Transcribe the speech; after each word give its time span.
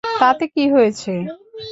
তাতে 0.21 0.45
কি 0.53 0.63
হয়েছে! 0.73 1.11